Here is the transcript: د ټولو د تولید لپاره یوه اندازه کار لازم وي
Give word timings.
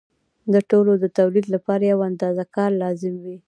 د 0.53 0.55
ټولو 0.69 0.91
د 1.03 1.05
تولید 1.17 1.45
لپاره 1.55 1.83
یوه 1.91 2.05
اندازه 2.11 2.43
کار 2.55 2.71
لازم 2.83 3.13
وي 3.23 3.35